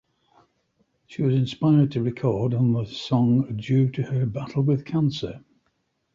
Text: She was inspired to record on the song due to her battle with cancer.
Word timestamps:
She 1.05 1.21
was 1.21 1.35
inspired 1.35 1.91
to 1.91 2.01
record 2.01 2.55
on 2.55 2.73
the 2.73 2.85
song 2.87 3.55
due 3.55 3.87
to 3.91 4.01
her 4.01 4.25
battle 4.25 4.63
with 4.63 4.83
cancer. 4.83 5.43